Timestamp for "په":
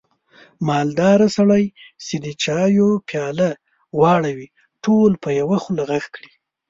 5.23-5.29